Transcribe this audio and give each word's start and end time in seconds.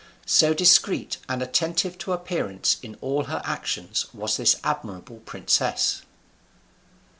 So 0.25 0.55
discreet 0.55 1.17
and 1.29 1.43
attentive 1.43 1.95
to 1.99 2.11
appearance 2.11 2.77
in 2.81 2.97
all 3.01 3.25
her 3.25 3.39
actions 3.45 4.07
was 4.15 4.35
this 4.37 4.55
admirable 4.63 5.19
princess. 5.27 6.01